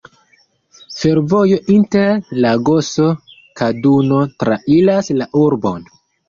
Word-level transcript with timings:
Fervojo 0.93 1.59
inter 1.73 2.09
Lagoso-Kaduno 2.45 4.23
trairas 4.45 5.13
la 5.21 5.29
urbon. 5.45 5.87